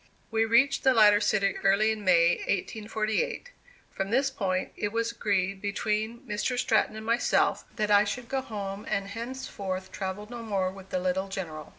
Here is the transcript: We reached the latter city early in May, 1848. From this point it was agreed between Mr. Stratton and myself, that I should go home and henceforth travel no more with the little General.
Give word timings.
We 0.31 0.45
reached 0.45 0.81
the 0.81 0.95
latter 0.95 1.21
city 1.21 1.57
early 1.59 1.91
in 1.91 2.03
May, 2.03 2.37
1848. 2.37 3.51
From 3.91 4.09
this 4.09 4.31
point 4.31 4.71
it 4.75 4.91
was 4.91 5.11
agreed 5.11 5.61
between 5.61 6.21
Mr. 6.21 6.57
Stratton 6.57 6.95
and 6.95 7.05
myself, 7.05 7.65
that 7.75 7.91
I 7.91 8.03
should 8.03 8.27
go 8.27 8.41
home 8.41 8.83
and 8.89 9.09
henceforth 9.09 9.91
travel 9.91 10.25
no 10.27 10.41
more 10.41 10.71
with 10.71 10.89
the 10.89 10.97
little 10.97 11.27
General. 11.27 11.69